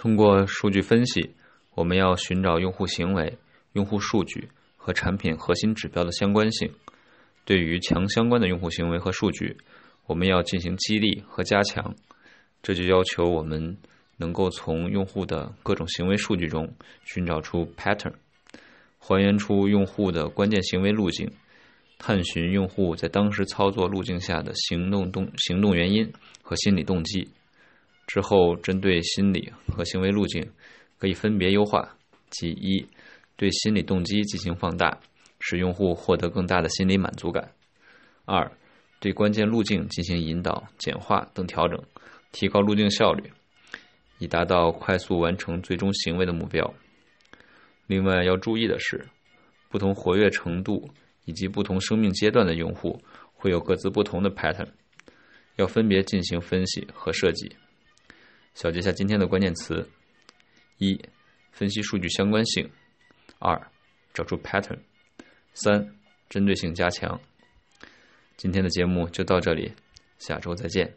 [0.00, 1.34] 通过数据分析，
[1.74, 3.36] 我们要寻找用户行为、
[3.74, 4.48] 用户数据
[4.78, 6.72] 和产品核心指标的相关性。
[7.44, 9.58] 对于强相关的用户行为和数据，
[10.06, 11.94] 我们要进行激励和加强。
[12.62, 13.76] 这就要求我们
[14.16, 16.72] 能够从用户的各种行为数据中
[17.04, 18.14] 寻找出 pattern，
[18.98, 21.30] 还原出用户的关键行为路径，
[21.98, 26.10] 探寻用户在当时操作路径下的行动动行动原因
[26.40, 27.28] 和心理动机。
[28.12, 30.44] 之后，针对心理和行为路径，
[30.98, 31.96] 可以分别优化，
[32.28, 32.84] 即一，
[33.36, 34.98] 对心理动机进行放大，
[35.38, 37.44] 使用户获得更大的心理满足感；
[38.24, 38.50] 二，
[38.98, 41.80] 对关键路径进行引导、简化等调整，
[42.32, 43.30] 提高路径效率，
[44.18, 46.74] 以达到快速完成最终行为的目标。
[47.86, 49.06] 另外要注意的是，
[49.68, 50.90] 不同活跃程度
[51.26, 53.00] 以及不同生命阶段的用户
[53.34, 54.66] 会有各自不同的 pattern，
[55.54, 57.54] 要分别进行分析和设计。
[58.54, 59.88] 小结下今天的关键词：
[60.78, 61.00] 一、
[61.52, 62.66] 分析数据相关性；
[63.38, 63.70] 二、
[64.12, 64.78] 找出 pattern；
[65.54, 65.96] 三、
[66.28, 67.20] 针对性加强。
[68.36, 69.72] 今天的节目就到这里，
[70.18, 70.94] 下周再见。